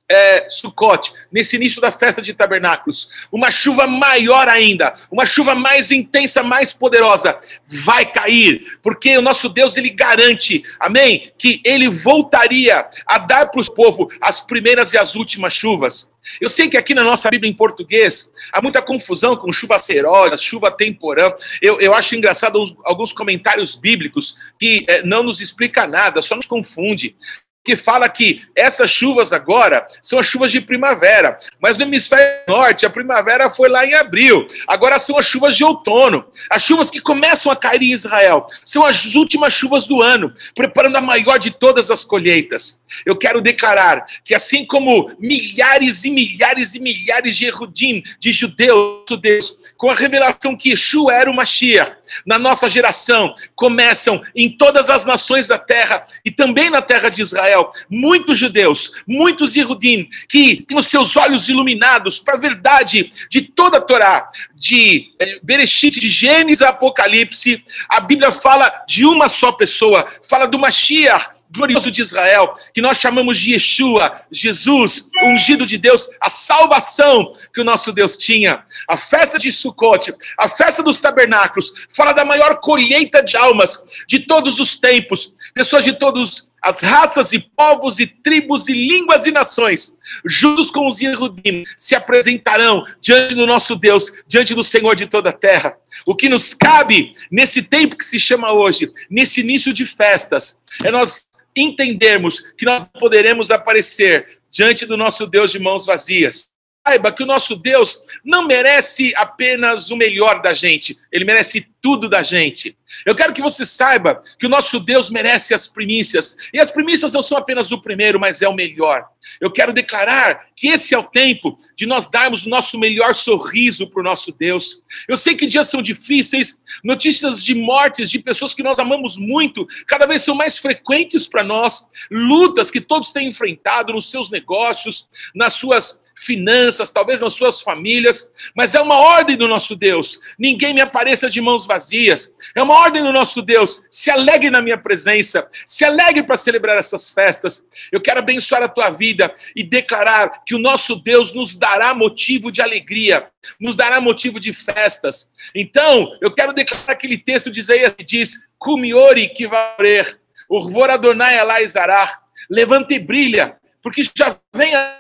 é, 0.09 0.49
Sukkot, 0.49 1.13
nesse 1.31 1.55
início 1.55 1.79
da 1.79 1.91
festa 1.91 2.21
de 2.21 2.33
tabernáculos, 2.33 3.09
uma 3.31 3.51
chuva 3.51 3.85
maior 3.85 4.49
ainda, 4.49 4.93
uma 5.11 5.25
chuva 5.25 5.53
mais 5.53 5.91
intensa, 5.91 6.41
mais 6.41 6.73
poderosa, 6.73 7.37
vai 7.67 8.11
cair, 8.11 8.79
porque 8.81 9.15
o 9.17 9.21
nosso 9.21 9.47
Deus, 9.47 9.77
ele 9.77 9.91
garante, 9.91 10.63
amém, 10.79 11.31
que 11.37 11.61
ele 11.63 11.87
voltaria 11.87 12.87
a 13.05 13.17
dar 13.19 13.45
para 13.47 13.61
os 13.61 13.69
povos 13.69 14.15
as 14.19 14.41
primeiras 14.41 14.93
e 14.93 14.97
as 14.97 15.15
últimas 15.15 15.53
chuvas. 15.53 16.11
Eu 16.41 16.49
sei 16.49 16.69
que 16.69 16.77
aqui 16.77 16.93
na 16.93 17.03
nossa 17.03 17.29
Bíblia 17.29 17.49
em 17.49 17.55
português 17.55 18.31
há 18.51 18.61
muita 18.61 18.81
confusão 18.81 19.35
com 19.35 19.51
chuva 19.51 19.79
seróia, 19.79 20.37
chuva 20.37 20.69
temporã. 20.69 21.31
Eu, 21.61 21.79
eu 21.79 21.93
acho 21.93 22.15
engraçado 22.15 22.57
alguns, 22.57 22.75
alguns 22.83 23.13
comentários 23.13 23.73
bíblicos 23.73 24.35
que 24.59 24.85
é, 24.87 25.01
não 25.01 25.23
nos 25.23 25.39
explica 25.39 25.87
nada, 25.87 26.21
só 26.21 26.35
nos 26.35 26.45
confunde 26.45 27.15
que 27.63 27.75
fala 27.75 28.07
que 28.07 28.41
essas 28.55 28.89
chuvas 28.89 29.33
agora 29.33 29.85
são 30.01 30.17
as 30.17 30.25
chuvas 30.25 30.51
de 30.51 30.61
primavera, 30.61 31.37
mas 31.61 31.77
no 31.77 31.83
hemisfério 31.83 32.41
norte 32.47 32.85
a 32.85 32.89
primavera 32.89 33.51
foi 33.51 33.69
lá 33.69 33.85
em 33.85 33.93
abril. 33.93 34.47
Agora 34.67 34.97
são 34.97 35.17
as 35.17 35.25
chuvas 35.25 35.55
de 35.55 35.63
outono. 35.63 36.25
As 36.49 36.63
chuvas 36.63 36.89
que 36.89 37.01
começam 37.01 37.51
a 37.51 37.55
cair 37.55 37.81
em 37.81 37.91
Israel 37.91 38.47
são 38.63 38.83
as 38.85 39.13
últimas 39.15 39.53
chuvas 39.53 39.85
do 39.85 40.01
ano, 40.01 40.33
preparando 40.55 40.95
a 40.95 41.01
maior 41.01 41.37
de 41.37 41.51
todas 41.51 41.91
as 41.91 42.03
colheitas. 42.03 42.81
Eu 43.05 43.15
quero 43.15 43.41
declarar 43.41 44.05
que 44.23 44.33
assim 44.33 44.65
como 44.65 45.11
milhares 45.19 46.05
e 46.05 46.11
milhares 46.11 46.75
e 46.75 46.79
milhares 46.79 47.37
de 47.37 47.45
Erudim, 47.45 48.03
de 48.19 48.31
judeus, 48.31 49.03
judeus, 49.07 49.55
com 49.79 49.89
a 49.89 49.95
revelação 49.95 50.57
que 50.57 50.71
Yeshua 50.71 51.13
era 51.13 51.31
o 51.31 51.33
Mashiach, 51.33 51.93
na 52.25 52.37
nossa 52.37 52.67
geração, 52.67 53.33
começam 53.55 54.21
em 54.35 54.49
todas 54.49 54.89
as 54.89 55.05
nações 55.05 55.47
da 55.47 55.57
terra 55.57 56.05
e 56.25 56.29
também 56.29 56.69
na 56.69 56.81
terra 56.81 57.07
de 57.07 57.21
Israel, 57.21 57.71
muitos 57.89 58.37
judeus, 58.37 58.91
muitos 59.07 59.55
Yehudim, 59.55 60.09
que 60.27 60.63
têm 60.63 60.77
os 60.77 60.87
seus 60.87 61.15
olhos 61.15 61.47
iluminados 61.47 62.19
para 62.19 62.33
a 62.33 62.39
verdade 62.39 63.09
de 63.29 63.41
toda 63.41 63.77
a 63.77 63.81
Torá, 63.81 64.29
de 64.53 65.13
eh, 65.17 65.39
Bereshit, 65.41 65.97
de 65.97 66.09
Gênesis 66.09 66.61
a 66.61 66.69
Apocalipse, 66.69 67.63
a 67.87 68.01
Bíblia 68.01 68.33
fala 68.33 68.83
de 68.85 69.05
uma 69.05 69.29
só 69.29 69.53
pessoa, 69.53 70.05
fala 70.27 70.45
do 70.45 70.59
Mashiach, 70.59 71.38
glorioso 71.51 71.89
de 71.89 72.01
Israel, 72.01 72.53
que 72.73 72.81
nós 72.81 72.97
chamamos 72.97 73.39
de 73.39 73.53
Yeshua, 73.53 74.21
Jesus, 74.31 75.09
ungido 75.23 75.65
de 75.65 75.77
Deus, 75.77 76.09
a 76.21 76.29
salvação 76.29 77.33
que 77.53 77.61
o 77.61 77.63
nosso 77.63 77.91
Deus 77.91 78.15
tinha. 78.15 78.63
A 78.87 78.97
festa 78.97 79.39
de 79.39 79.51
Sukkot, 79.51 80.13
a 80.37 80.47
festa 80.47 80.83
dos 80.83 80.99
tabernáculos, 80.99 81.73
fala 81.95 82.13
da 82.13 82.23
maior 82.23 82.59
colheita 82.59 83.23
de 83.23 83.35
almas 83.35 83.83
de 84.07 84.19
todos 84.19 84.59
os 84.59 84.75
tempos, 84.75 85.33
pessoas 85.53 85.83
de 85.83 85.93
todos 85.93 86.49
as 86.61 86.81
raças 86.81 87.31
e 87.31 87.39
povos 87.39 87.99
e 87.99 88.07
tribos 88.07 88.67
e 88.67 88.73
línguas 88.73 89.25
e 89.25 89.31
nações, 89.31 89.95
juntos 90.25 90.69
com 90.69 90.87
os 90.87 90.99
Yehudim, 90.99 91.63
se 91.77 91.95
apresentarão 91.95 92.83
diante 92.99 93.33
do 93.33 93.47
nosso 93.47 93.75
Deus, 93.75 94.11
diante 94.27 94.53
do 94.53 94.63
Senhor 94.63 94.95
de 94.95 95.05
toda 95.05 95.29
a 95.29 95.33
terra. 95.33 95.77
O 96.05 96.15
que 96.15 96.29
nos 96.29 96.53
cabe 96.53 97.13
nesse 97.31 97.63
tempo 97.63 97.97
que 97.97 98.05
se 98.05 98.19
chama 98.19 98.51
hoje, 98.51 98.91
nesse 99.09 99.41
início 99.41 99.71
de 99.71 99.85
festas, 99.85 100.57
é 100.83 100.91
nós 100.91 101.27
entendermos 101.61 102.41
que 102.57 102.65
nós 102.65 102.83
poderemos 102.83 103.51
aparecer 103.51 104.39
diante 104.49 104.85
do 104.85 104.97
nosso 104.97 105.27
Deus 105.27 105.51
de 105.51 105.59
mãos 105.59 105.85
vazias. 105.85 106.51
Saiba 106.87 107.11
que 107.11 107.23
o 107.23 107.25
nosso 107.25 107.55
Deus 107.55 108.01
não 108.23 108.47
merece 108.47 109.13
apenas 109.15 109.91
o 109.91 109.95
melhor 109.95 110.41
da 110.41 110.53
gente, 110.53 110.97
ele 111.11 111.25
merece 111.25 111.67
tudo 111.81 112.09
da 112.09 112.23
gente. 112.23 112.77
Eu 113.05 113.15
quero 113.15 113.33
que 113.33 113.41
você 113.41 113.65
saiba 113.65 114.21
que 114.39 114.45
o 114.45 114.49
nosso 114.49 114.79
Deus 114.79 115.09
merece 115.09 115.53
as 115.53 115.67
primícias. 115.67 116.35
E 116.53 116.59
as 116.59 116.71
primícias 116.71 117.13
não 117.13 117.21
são 117.21 117.37
apenas 117.37 117.71
o 117.71 117.79
primeiro, 117.79 118.19
mas 118.19 118.41
é 118.41 118.49
o 118.49 118.53
melhor. 118.53 119.07
Eu 119.39 119.51
quero 119.51 119.71
declarar 119.71 120.47
que 120.55 120.67
esse 120.67 120.93
é 120.93 120.97
o 120.97 121.03
tempo 121.03 121.55
de 121.77 121.85
nós 121.85 122.09
darmos 122.09 122.45
o 122.45 122.49
nosso 122.49 122.79
melhor 122.79 123.13
sorriso 123.13 123.87
para 123.87 124.01
o 124.01 124.03
nosso 124.03 124.31
Deus. 124.31 124.83
Eu 125.07 125.15
sei 125.15 125.35
que 125.35 125.45
dias 125.45 125.69
são 125.69 125.81
difíceis, 125.81 126.59
notícias 126.83 127.43
de 127.43 127.53
mortes 127.53 128.09
de 128.09 128.19
pessoas 128.19 128.53
que 128.53 128.63
nós 128.63 128.79
amamos 128.79 129.17
muito 129.17 129.67
cada 129.85 130.05
vez 130.05 130.23
são 130.23 130.35
mais 130.35 130.57
frequentes 130.57 131.27
para 131.27 131.43
nós, 131.43 131.87
lutas 132.09 132.71
que 132.71 132.81
todos 132.81 133.11
têm 133.11 133.27
enfrentado 133.27 133.93
nos 133.93 134.09
seus 134.09 134.29
negócios, 134.29 135.07
nas 135.33 135.53
suas 135.53 136.01
finanças, 136.19 136.89
talvez 136.89 137.21
nas 137.21 137.33
suas 137.33 137.61
famílias, 137.61 138.29
mas 138.53 138.75
é 138.75 138.81
uma 138.81 138.97
ordem 138.97 139.37
do 139.37 139.47
nosso 139.47 139.75
Deus. 139.75 140.19
Ninguém 140.37 140.73
me 140.73 140.81
apareça 140.81 141.29
de 141.29 141.39
mãos 141.39 141.65
vazias. 141.65 142.35
É 142.53 142.61
uma 142.61 142.77
ordem 142.77 143.01
do 143.01 143.13
nosso 143.13 143.41
Deus. 143.41 143.85
Se 143.89 144.11
alegre 144.11 144.51
na 144.51 144.61
minha 144.61 144.77
presença, 144.77 145.47
se 145.65 145.85
alegre 145.85 146.21
para 146.23 146.35
celebrar 146.35 146.77
essas 146.77 147.09
festas. 147.11 147.63
Eu 147.89 148.01
quero 148.01 148.19
abençoar 148.19 148.61
a 148.61 148.67
tua 148.67 148.89
vida 148.89 149.33
e 149.55 149.63
declarar 149.63 150.43
que 150.45 150.53
o 150.53 150.59
nosso 150.59 150.97
Deus 150.97 151.33
nos 151.33 151.55
dará 151.55 151.93
motivo 151.93 152.51
de 152.51 152.61
alegria, 152.61 153.27
nos 153.59 153.77
dará 153.77 154.01
motivo 154.01 154.41
de 154.41 154.51
festas. 154.51 155.31
Então, 155.55 156.17
eu 156.19 156.33
quero 156.33 156.51
declarar 156.51 156.91
aquele 156.91 157.17
texto 157.17 157.49
de 157.49 157.61
Isaías 157.61 157.93
que 157.93 158.03
diz: 158.03 158.33
Cumiori 158.57 159.29
que 159.29 159.47
valer, 159.47 160.19
Urvor 160.49 160.89
Adonai 160.89 161.65
Zarar, 161.65 162.21
levanta 162.49 162.93
e 162.93 162.99
brilha, 162.99 163.55
porque 163.81 164.01
já 164.03 164.35
vem 164.53 164.75
a 164.75 164.99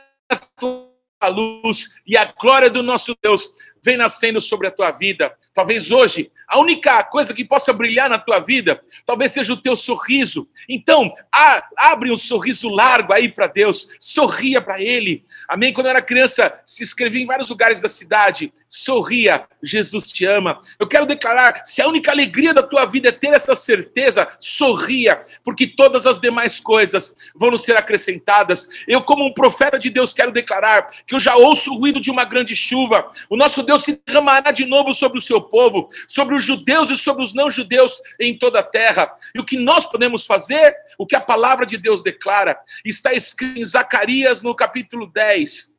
tua 0.57 0.88
luz 1.27 1.89
e 2.05 2.17
a 2.17 2.25
glória 2.25 2.69
do 2.69 2.81
nosso 2.81 3.15
Deus 3.21 3.53
vem 3.83 3.97
nascendo 3.97 4.39
sobre 4.39 4.67
a 4.67 4.71
tua 4.71 4.91
vida. 4.91 5.35
Talvez 5.59 5.91
hoje 5.91 6.31
a 6.49 6.57
única 6.57 7.03
coisa 7.03 7.31
que 7.31 7.45
possa 7.45 7.71
brilhar 7.71 8.09
na 8.09 8.17
tua 8.17 8.39
vida, 8.39 8.81
talvez 9.05 9.31
seja 9.31 9.53
o 9.53 9.61
teu 9.61 9.75
sorriso. 9.75 10.49
Então, 10.67 11.13
a, 11.31 11.63
abre 11.77 12.11
um 12.11 12.17
sorriso 12.17 12.69
largo 12.69 13.13
aí 13.13 13.29
para 13.29 13.45
Deus, 13.45 13.87
sorria 13.99 14.59
para 14.59 14.81
Ele. 14.81 15.23
Amém? 15.47 15.71
Quando 15.71 15.85
eu 15.85 15.91
era 15.91 16.01
criança, 16.01 16.59
se 16.65 16.81
inscrevia 16.81 17.21
em 17.21 17.27
vários 17.27 17.49
lugares 17.49 17.79
da 17.79 17.87
cidade, 17.87 18.51
sorria, 18.67 19.47
Jesus 19.61 20.07
te 20.07 20.25
ama. 20.25 20.59
Eu 20.79 20.87
quero 20.87 21.05
declarar: 21.05 21.61
se 21.65 21.83
a 21.83 21.87
única 21.87 22.11
alegria 22.11 22.51
da 22.51 22.63
tua 22.63 22.85
vida 22.85 23.09
é 23.09 23.11
ter 23.11 23.27
essa 23.27 23.53
certeza, 23.53 24.27
sorria, 24.39 25.21
porque 25.43 25.67
todas 25.67 26.07
as 26.07 26.19
demais 26.19 26.59
coisas 26.59 27.15
vão 27.35 27.51
nos 27.51 27.63
ser 27.63 27.77
acrescentadas. 27.77 28.69
Eu, 28.87 29.03
como 29.03 29.23
um 29.23 29.33
profeta 29.33 29.77
de 29.77 29.91
Deus, 29.91 30.13
quero 30.13 30.31
declarar 30.31 30.87
que 31.05 31.13
eu 31.13 31.19
já 31.19 31.35
ouço 31.35 31.71
o 31.71 31.77
ruído 31.77 31.99
de 31.99 32.09
uma 32.09 32.23
grande 32.23 32.55
chuva. 32.55 33.07
O 33.29 33.37
nosso 33.37 33.61
Deus 33.61 33.83
se 33.83 34.01
derramará 34.05 34.51
de 34.51 34.65
novo 34.65 34.93
sobre 34.95 35.19
o 35.19 35.21
seu 35.21 35.41
povo, 35.49 35.89
sobre 36.07 36.35
os 36.35 36.43
judeus 36.43 36.89
e 36.89 36.95
sobre 36.95 37.23
os 37.23 37.33
não-judeus 37.33 38.01
em 38.19 38.37
toda 38.37 38.59
a 38.59 38.63
terra. 38.63 39.11
E 39.35 39.39
o 39.39 39.45
que 39.45 39.57
nós 39.57 39.85
podemos 39.85 40.25
fazer? 40.25 40.75
O 40.97 41.05
que 41.05 41.15
a 41.15 41.21
palavra 41.21 41.65
de 41.65 41.77
Deus 41.77 42.03
declara. 42.03 42.57
Está 42.85 43.13
escrito 43.13 43.59
em 43.59 43.65
Zacarias, 43.65 44.43
no 44.43 44.55
capítulo 44.55 45.07
10. 45.07 45.73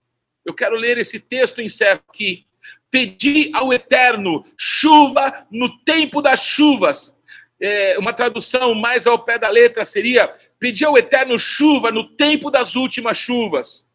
Eu 0.45 0.55
quero 0.55 0.77
ler 0.77 0.99
esse 0.99 1.21
texto 1.21 1.61
e 1.61 1.65
encerro 1.65 2.03
aqui. 2.09 2.45
Pedi 2.91 3.51
ao 3.55 3.73
Eterno 3.73 4.45
chuva 4.57 5.47
no 5.51 5.79
tempo 5.85 6.21
das 6.21 6.41
chuvas. 6.41 7.17
É, 7.61 7.99
uma 7.99 8.13
tradução 8.13 8.75
mais 8.75 9.07
ao 9.07 9.19
pé 9.19 9.39
da 9.39 9.49
letra 9.49 9.85
seria: 9.85 10.35
Pedi 10.59 10.85
ao 10.85 10.99
Eterno 10.99 11.39
chuva 11.39 11.93
no 11.93 12.09
tempo 12.17 12.51
das 12.51 12.75
últimas 12.75 13.17
chuvas. 13.17 13.89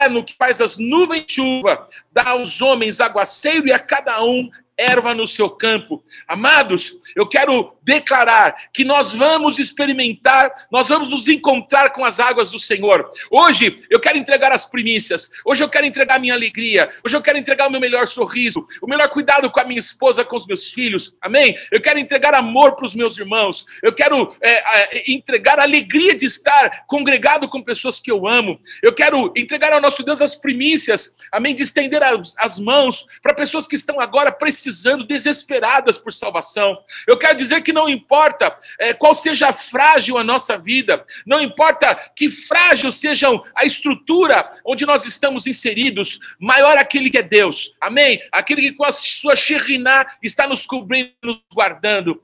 Eterno 0.00 0.24
que 0.24 0.34
faz 0.36 0.60
as 0.62 0.78
nuvens 0.78 1.26
chuva, 1.28 1.86
dá 2.10 2.30
aos 2.30 2.62
homens 2.62 3.00
aguaceiro 3.00 3.68
e 3.68 3.72
a 3.72 3.78
cada 3.78 4.24
um 4.24 4.50
erva 4.80 5.14
no 5.14 5.26
seu 5.26 5.50
campo. 5.50 6.02
Amados, 6.26 6.96
eu 7.14 7.26
quero 7.26 7.76
declarar 7.82 8.54
que 8.72 8.84
nós 8.84 9.12
vamos 9.12 9.58
experimentar, 9.58 10.50
nós 10.70 10.88
vamos 10.88 11.08
nos 11.08 11.28
encontrar 11.28 11.90
com 11.90 12.04
as 12.04 12.20
águas 12.20 12.50
do 12.50 12.58
Senhor. 12.58 13.10
Hoje 13.30 13.84
eu 13.90 14.00
quero 14.00 14.16
entregar 14.16 14.52
as 14.52 14.64
primícias, 14.64 15.30
hoje 15.44 15.62
eu 15.62 15.68
quero 15.68 15.86
entregar 15.86 16.16
a 16.16 16.18
minha 16.18 16.34
alegria, 16.34 16.88
hoje 17.04 17.16
eu 17.16 17.22
quero 17.22 17.38
entregar 17.38 17.68
o 17.68 17.70
meu 17.70 17.80
melhor 17.80 18.06
sorriso, 18.06 18.64
o 18.80 18.86
melhor 18.86 19.08
cuidado 19.08 19.50
com 19.50 19.60
a 19.60 19.64
minha 19.64 19.80
esposa, 19.80 20.24
com 20.24 20.36
os 20.36 20.46
meus 20.46 20.72
filhos, 20.72 21.14
amém? 21.20 21.56
Eu 21.70 21.80
quero 21.80 21.98
entregar 21.98 22.34
amor 22.34 22.76
para 22.76 22.86
os 22.86 22.94
meus 22.94 23.18
irmãos, 23.18 23.66
eu 23.82 23.92
quero 23.92 24.34
é, 24.40 24.52
é, 24.98 25.12
entregar 25.12 25.58
a 25.58 25.64
alegria 25.64 26.14
de 26.14 26.26
estar 26.26 26.84
congregado 26.86 27.48
com 27.48 27.62
pessoas 27.62 27.98
que 28.00 28.10
eu 28.10 28.26
amo, 28.26 28.60
eu 28.82 28.94
quero 28.94 29.32
entregar 29.36 29.72
ao 29.72 29.80
nosso 29.80 30.02
Deus 30.02 30.22
as 30.22 30.34
primícias, 30.34 31.16
amém? 31.32 31.54
De 31.54 31.62
estender 31.62 32.02
as, 32.02 32.34
as 32.38 32.58
mãos 32.58 33.06
para 33.22 33.34
pessoas 33.34 33.66
que 33.66 33.74
estão 33.74 34.00
agora 34.00 34.30
precisando, 34.30 34.69
desesperadas 35.06 35.98
por 35.98 36.12
salvação. 36.12 36.78
Eu 37.06 37.18
quero 37.18 37.36
dizer 37.36 37.62
que 37.62 37.72
não 37.72 37.88
importa 37.88 38.56
é, 38.78 38.94
qual 38.94 39.14
seja 39.14 39.52
frágil 39.52 40.18
a 40.18 40.24
nossa 40.24 40.56
vida, 40.56 41.04
não 41.26 41.40
importa 41.40 41.94
que 42.16 42.30
frágil 42.30 42.92
seja 42.92 43.28
a 43.54 43.64
estrutura 43.64 44.48
onde 44.64 44.86
nós 44.86 45.04
estamos 45.04 45.46
inseridos, 45.46 46.18
maior 46.38 46.76
aquele 46.76 47.10
que 47.10 47.18
é 47.18 47.22
Deus. 47.22 47.74
Amém? 47.80 48.20
Aquele 48.32 48.62
que 48.62 48.72
com 48.72 48.84
a 48.84 48.92
sua 48.92 49.36
xeriná 49.36 50.06
está 50.22 50.46
nos 50.46 50.66
cobrindo, 50.66 51.12
nos 51.22 51.40
guardando. 51.52 52.20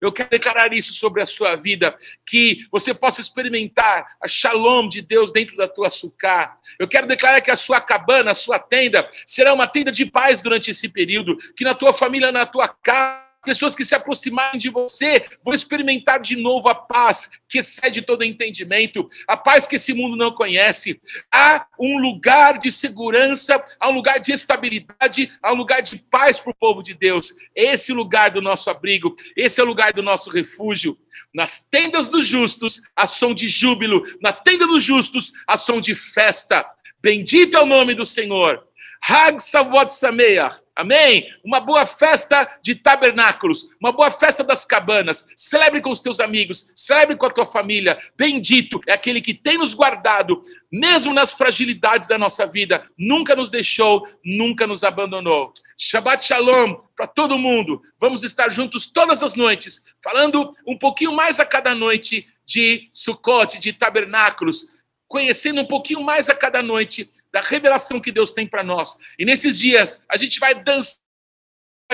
Eu 0.00 0.12
quero 0.12 0.28
declarar 0.28 0.72
isso 0.72 0.92
sobre 0.92 1.22
a 1.22 1.26
sua 1.26 1.56
vida, 1.56 1.96
que 2.26 2.66
você 2.70 2.92
possa 2.92 3.20
experimentar 3.20 4.06
a 4.20 4.28
shalom 4.28 4.88
de 4.88 5.00
Deus 5.00 5.32
dentro 5.32 5.56
da 5.56 5.66
tua 5.66 5.88
sucá. 5.88 6.58
Eu 6.78 6.86
quero 6.86 7.06
declarar 7.06 7.40
que 7.40 7.50
a 7.50 7.56
sua 7.56 7.80
cabana, 7.80 8.32
a 8.32 8.34
sua 8.34 8.58
tenda, 8.58 9.08
será 9.24 9.54
uma 9.54 9.66
tenda 9.66 9.90
de 9.90 10.04
paz 10.04 10.42
durante 10.42 10.70
esse 10.70 10.88
período, 10.88 11.36
que 11.56 11.64
na 11.64 11.74
tua 11.74 11.94
família, 11.94 12.30
na 12.30 12.44
tua 12.44 12.68
casa, 12.68 13.23
pessoas 13.44 13.74
que 13.74 13.84
se 13.84 13.94
aproximarem 13.94 14.58
de 14.58 14.70
você 14.70 15.26
vão 15.44 15.54
experimentar 15.54 16.20
de 16.20 16.36
novo 16.36 16.68
a 16.68 16.74
paz 16.74 17.30
que 17.48 17.58
excede 17.58 18.02
todo 18.02 18.24
entendimento, 18.24 19.06
a 19.28 19.36
paz 19.36 19.66
que 19.66 19.76
esse 19.76 19.92
mundo 19.92 20.16
não 20.16 20.32
conhece. 20.32 21.00
Há 21.30 21.66
um 21.78 21.98
lugar 21.98 22.58
de 22.58 22.72
segurança, 22.72 23.62
há 23.78 23.88
um 23.88 23.94
lugar 23.94 24.18
de 24.18 24.32
estabilidade, 24.32 25.30
há 25.42 25.52
um 25.52 25.56
lugar 25.56 25.82
de 25.82 25.96
paz 25.96 26.40
para 26.40 26.50
o 26.50 26.56
povo 26.56 26.82
de 26.82 26.94
Deus. 26.94 27.32
Esse 27.54 27.92
é 27.92 27.94
lugar 27.94 28.30
do 28.30 28.42
nosso 28.42 28.70
abrigo, 28.70 29.14
esse 29.36 29.60
é 29.60 29.64
o 29.64 29.66
lugar 29.66 29.92
do 29.92 30.02
nosso 30.02 30.30
refúgio. 30.30 30.98
Nas 31.32 31.64
tendas 31.64 32.08
dos 32.08 32.26
justos, 32.26 32.82
a 32.96 33.06
som 33.06 33.34
de 33.34 33.48
júbilo, 33.48 34.02
na 34.20 34.32
tenda 34.32 34.66
dos 34.66 34.82
justos, 34.82 35.32
a 35.46 35.56
som 35.56 35.80
de 35.80 35.94
festa. 35.94 36.64
Bendito 37.00 37.56
é 37.56 37.62
o 37.62 37.66
nome 37.66 37.94
do 37.94 38.06
Senhor. 38.06 38.66
Hag 39.06 39.38
Savot 39.38 39.90
Sameach. 39.90 40.62
Amém? 40.74 41.30
Uma 41.44 41.60
boa 41.60 41.84
festa 41.84 42.50
de 42.62 42.74
tabernáculos, 42.74 43.68
uma 43.78 43.92
boa 43.92 44.10
festa 44.10 44.42
das 44.42 44.64
cabanas. 44.64 45.26
Celebre 45.36 45.82
com 45.82 45.90
os 45.90 46.00
teus 46.00 46.20
amigos, 46.20 46.72
celebre 46.74 47.14
com 47.14 47.26
a 47.26 47.30
tua 47.30 47.44
família. 47.44 47.98
Bendito 48.16 48.80
é 48.86 48.94
aquele 48.94 49.20
que 49.20 49.34
tem 49.34 49.58
nos 49.58 49.74
guardado, 49.74 50.42
mesmo 50.72 51.12
nas 51.12 51.32
fragilidades 51.32 52.08
da 52.08 52.16
nossa 52.16 52.46
vida. 52.46 52.82
Nunca 52.96 53.36
nos 53.36 53.50
deixou, 53.50 54.08
nunca 54.24 54.66
nos 54.66 54.82
abandonou. 54.82 55.52
Shabbat 55.76 56.24
Shalom 56.24 56.76
para 56.96 57.06
todo 57.06 57.36
mundo. 57.36 57.82
Vamos 58.00 58.24
estar 58.24 58.50
juntos 58.50 58.86
todas 58.86 59.22
as 59.22 59.34
noites, 59.34 59.84
falando 60.02 60.50
um 60.66 60.78
pouquinho 60.78 61.12
mais 61.12 61.38
a 61.38 61.44
cada 61.44 61.74
noite 61.74 62.26
de 62.42 62.88
Sukkot, 62.90 63.58
de 63.58 63.74
tabernáculos, 63.74 64.64
conhecendo 65.06 65.60
um 65.60 65.66
pouquinho 65.66 66.02
mais 66.02 66.30
a 66.30 66.34
cada 66.34 66.62
noite 66.62 67.12
da 67.34 67.40
revelação 67.40 68.00
que 68.00 68.12
Deus 68.12 68.30
tem 68.30 68.46
para 68.46 68.62
nós. 68.62 68.96
E 69.18 69.24
nesses 69.24 69.58
dias, 69.58 70.00
a 70.08 70.16
gente 70.16 70.38
vai 70.38 70.54
dançar 70.54 71.02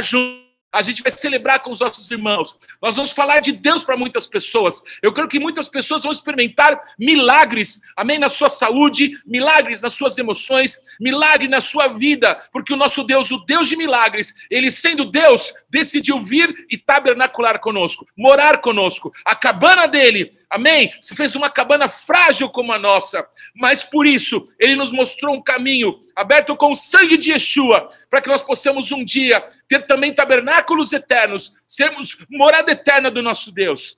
junto 0.03 0.51
a 0.73 0.83
gente 0.83 1.03
vai 1.03 1.11
celebrar 1.11 1.61
com 1.61 1.71
os 1.71 1.81
nossos 1.81 2.11
irmãos. 2.11 2.57
Nós 2.81 2.95
vamos 2.95 3.11
falar 3.11 3.41
de 3.41 3.53
Deus 3.53 3.83
para 3.83 3.97
muitas 3.97 4.27
pessoas. 4.27 4.83
Eu 5.03 5.13
creio 5.13 5.29
que 5.29 5.41
muitas 5.41 5.69
pessoas 5.69 6.05
vão 6.05 6.13
experimentar 6.13 6.81
milagres, 6.99 7.81
amém, 7.97 8.19
na 8.19 8.29
sua 8.29 8.49
saúde, 8.49 9.19
milagres 9.27 9.83
nas 9.83 9.95
suas 9.95 10.17
emoções, 10.17 10.79
milagre 11.01 11.49
na 11.49 11.61
sua 11.61 11.89
vida, 11.89 12.39
porque 12.53 12.73
o 12.73 12.77
nosso 12.77 13.03
Deus, 13.03 13.31
o 13.33 13.39
Deus 13.39 13.69
de 13.69 13.77
milagres, 13.77 14.33
ele 14.49 14.71
sendo 14.71 15.11
Deus, 15.11 15.53
decidiu 15.69 16.23
vir 16.23 16.67
e 16.71 16.79
tabernacular 16.79 17.59
conosco, 17.59 18.07
morar 18.17 18.61
conosco. 18.61 19.13
A 19.25 19.35
cabana 19.35 19.89
dele, 19.89 20.31
amém, 20.51 20.93
se 21.01 21.15
fez 21.15 21.35
uma 21.35 21.49
cabana 21.49 21.89
frágil 21.89 22.51
como 22.51 22.73
a 22.73 22.79
nossa, 22.79 23.27
mas 23.55 23.85
por 23.85 24.05
isso 24.05 24.47
ele 24.59 24.75
nos 24.75 24.91
mostrou 24.91 25.35
um 25.35 25.43
caminho 25.43 25.99
aberto 26.17 26.57
com 26.57 26.73
o 26.73 26.77
sangue 26.77 27.17
de 27.17 27.31
Yeshua, 27.31 27.89
para 28.11 28.21
que 28.21 28.29
nós 28.29 28.43
possamos 28.43 28.91
um 28.91 29.05
dia 29.05 29.47
ter 29.69 29.87
também 29.87 30.13
tabernáculos 30.13 30.93
eternos, 30.93 31.55
sermos 31.67 32.19
morada 32.29 32.73
eterna 32.73 33.11
do 33.11 33.23
nosso 33.23 33.53
Deus. 33.53 33.97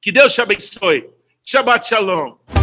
Que 0.00 0.12
Deus 0.12 0.34
te 0.34 0.40
abençoe. 0.40 1.08
Shabbat 1.42 1.88
Shalom. 1.88 2.55